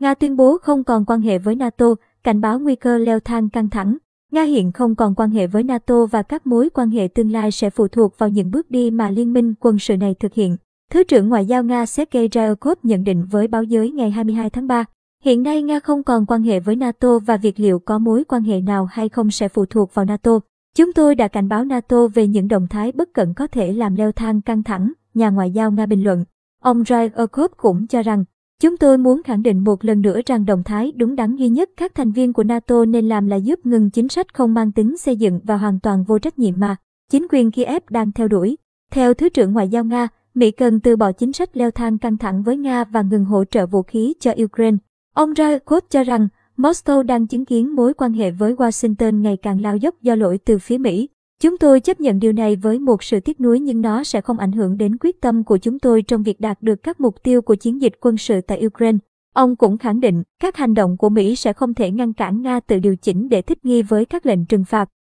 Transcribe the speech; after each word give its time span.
Nga 0.00 0.14
tuyên 0.14 0.36
bố 0.36 0.58
không 0.58 0.84
còn 0.84 1.04
quan 1.04 1.20
hệ 1.20 1.38
với 1.38 1.54
NATO, 1.54 1.86
cảnh 2.22 2.40
báo 2.40 2.58
nguy 2.58 2.76
cơ 2.76 2.98
leo 2.98 3.20
thang 3.20 3.48
căng 3.48 3.70
thẳng. 3.70 3.96
Nga 4.32 4.42
hiện 4.42 4.72
không 4.72 4.94
còn 4.94 5.14
quan 5.14 5.30
hệ 5.30 5.46
với 5.46 5.62
NATO 5.62 6.06
và 6.06 6.22
các 6.22 6.46
mối 6.46 6.70
quan 6.70 6.90
hệ 6.90 7.08
tương 7.08 7.32
lai 7.32 7.50
sẽ 7.50 7.70
phụ 7.70 7.88
thuộc 7.88 8.18
vào 8.18 8.28
những 8.28 8.50
bước 8.50 8.70
đi 8.70 8.90
mà 8.90 9.10
liên 9.10 9.32
minh 9.32 9.54
quân 9.60 9.78
sự 9.78 9.96
này 9.96 10.14
thực 10.14 10.34
hiện. 10.34 10.56
Thứ 10.90 11.04
trưởng 11.04 11.28
Ngoại 11.28 11.46
giao 11.46 11.64
Nga 11.64 11.86
Sergei 11.86 12.28
Ryabkov 12.32 12.78
nhận 12.82 13.04
định 13.04 13.24
với 13.30 13.48
báo 13.48 13.62
giới 13.62 13.90
ngày 13.90 14.10
22 14.10 14.50
tháng 14.50 14.66
3. 14.66 14.84
Hiện 15.24 15.42
nay 15.42 15.62
Nga 15.62 15.80
không 15.80 16.02
còn 16.02 16.26
quan 16.26 16.42
hệ 16.42 16.60
với 16.60 16.76
NATO 16.76 17.18
và 17.18 17.36
việc 17.36 17.60
liệu 17.60 17.78
có 17.78 17.98
mối 17.98 18.24
quan 18.24 18.42
hệ 18.42 18.60
nào 18.60 18.84
hay 18.84 19.08
không 19.08 19.30
sẽ 19.30 19.48
phụ 19.48 19.66
thuộc 19.66 19.94
vào 19.94 20.04
NATO. 20.04 20.40
Chúng 20.76 20.92
tôi 20.92 21.14
đã 21.14 21.28
cảnh 21.28 21.48
báo 21.48 21.64
NATO 21.64 22.06
về 22.06 22.26
những 22.26 22.48
động 22.48 22.66
thái 22.70 22.92
bất 22.92 23.14
cẩn 23.14 23.34
có 23.34 23.46
thể 23.46 23.72
làm 23.72 23.94
leo 23.96 24.12
thang 24.12 24.40
căng 24.40 24.62
thẳng, 24.62 24.92
nhà 25.14 25.30
ngoại 25.30 25.50
giao 25.50 25.70
Nga 25.70 25.86
bình 25.86 26.04
luận. 26.04 26.24
Ông 26.62 26.84
Ryabkov 26.84 27.50
cũng 27.56 27.86
cho 27.86 28.02
rằng, 28.02 28.24
chúng 28.60 28.76
tôi 28.76 28.98
muốn 28.98 29.22
khẳng 29.22 29.42
định 29.42 29.64
một 29.64 29.84
lần 29.84 30.00
nữa 30.00 30.20
rằng 30.26 30.44
động 30.44 30.62
thái 30.64 30.92
đúng 30.96 31.16
đắn 31.16 31.36
duy 31.36 31.48
nhất 31.48 31.70
các 31.76 31.94
thành 31.94 32.12
viên 32.12 32.32
của 32.32 32.42
NATO 32.42 32.84
nên 32.84 33.08
làm 33.08 33.26
là 33.26 33.36
giúp 33.36 33.66
ngừng 33.66 33.90
chính 33.90 34.08
sách 34.08 34.34
không 34.34 34.54
mang 34.54 34.72
tính 34.72 34.96
xây 34.96 35.16
dựng 35.16 35.40
và 35.44 35.56
hoàn 35.56 35.80
toàn 35.80 36.04
vô 36.04 36.18
trách 36.18 36.38
nhiệm 36.38 36.54
mà 36.56 36.76
chính 37.10 37.26
quyền 37.30 37.50
Kiev 37.50 37.82
đang 37.90 38.12
theo 38.12 38.28
đuổi. 38.28 38.56
Theo 38.90 39.14
Thứ 39.14 39.28
trưởng 39.28 39.52
Ngoại 39.52 39.68
giao 39.68 39.84
Nga, 39.84 40.08
Mỹ 40.34 40.50
cần 40.50 40.80
từ 40.80 40.96
bỏ 40.96 41.12
chính 41.12 41.32
sách 41.32 41.56
leo 41.56 41.70
thang 41.70 41.98
căng 41.98 42.18
thẳng 42.18 42.42
với 42.42 42.56
Nga 42.56 42.84
và 42.84 43.02
ngừng 43.02 43.24
hỗ 43.24 43.44
trợ 43.44 43.66
vũ 43.66 43.82
khí 43.82 44.14
cho 44.20 44.32
Ukraine. 44.44 44.76
Ông 45.14 45.34
Ryabkov 45.34 45.84
cho 45.90 46.04
rằng 46.04 46.28
Moscow 46.56 47.02
đang 47.02 47.26
chứng 47.26 47.44
kiến 47.44 47.76
mối 47.76 47.94
quan 47.94 48.12
hệ 48.12 48.30
với 48.30 48.54
Washington 48.54 49.20
ngày 49.20 49.36
càng 49.36 49.60
lao 49.60 49.76
dốc 49.76 49.94
do 50.02 50.14
lỗi 50.14 50.38
từ 50.44 50.58
phía 50.58 50.78
Mỹ. 50.78 51.08
Chúng 51.40 51.58
tôi 51.58 51.80
chấp 51.80 52.00
nhận 52.00 52.20
điều 52.20 52.32
này 52.32 52.56
với 52.56 52.78
một 52.78 53.02
sự 53.02 53.20
tiếc 53.20 53.40
nuối 53.40 53.60
nhưng 53.60 53.80
nó 53.80 54.04
sẽ 54.04 54.20
không 54.20 54.38
ảnh 54.38 54.52
hưởng 54.52 54.78
đến 54.78 54.96
quyết 55.00 55.20
tâm 55.20 55.44
của 55.44 55.58
chúng 55.58 55.78
tôi 55.78 56.02
trong 56.02 56.22
việc 56.22 56.40
đạt 56.40 56.62
được 56.62 56.82
các 56.82 57.00
mục 57.00 57.22
tiêu 57.22 57.42
của 57.42 57.54
chiến 57.54 57.80
dịch 57.80 57.92
quân 58.00 58.16
sự 58.16 58.40
tại 58.40 58.66
Ukraine. 58.66 58.98
Ông 59.32 59.56
cũng 59.56 59.78
khẳng 59.78 60.00
định, 60.00 60.22
các 60.40 60.56
hành 60.56 60.74
động 60.74 60.96
của 60.96 61.08
Mỹ 61.08 61.36
sẽ 61.36 61.52
không 61.52 61.74
thể 61.74 61.90
ngăn 61.90 62.12
cản 62.12 62.42
Nga 62.42 62.60
tự 62.60 62.78
điều 62.78 62.96
chỉnh 62.96 63.28
để 63.28 63.42
thích 63.42 63.64
nghi 63.64 63.82
với 63.82 64.04
các 64.04 64.26
lệnh 64.26 64.46
trừng 64.46 64.64
phạt. 64.64 64.90